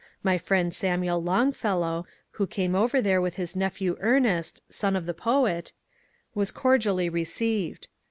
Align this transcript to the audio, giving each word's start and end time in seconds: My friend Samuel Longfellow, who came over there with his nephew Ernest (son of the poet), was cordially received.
My 0.23 0.39
friend 0.39 0.73
Samuel 0.73 1.21
Longfellow, 1.21 2.07
who 2.31 2.47
came 2.47 2.73
over 2.73 3.01
there 3.03 3.21
with 3.21 3.35
his 3.35 3.55
nephew 3.55 3.97
Ernest 3.99 4.63
(son 4.67 4.95
of 4.95 5.05
the 5.05 5.13
poet), 5.13 5.73
was 6.33 6.49
cordially 6.49 7.07
received. 7.07 7.87